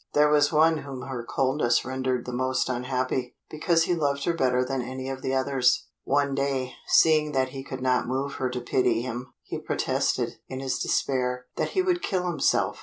[0.13, 4.65] There was one whom her coldness rendered the most unhappy, because he loved her better
[4.65, 5.89] than any of the others.
[6.05, 10.59] One day, seeing that he could not move her to pity him, he protested, in
[10.59, 12.79] his despair, that he would kill himself.